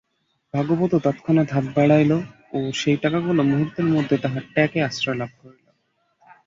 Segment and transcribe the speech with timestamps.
[0.53, 2.11] ভাগবত তৎক্ষণাৎ হাত বাড়াইল
[2.53, 5.65] ও সেই টাকাগুলা মুহূর্তের মধ্যে তাহার ট্যাঁকে আশ্রয় লাভ করিল।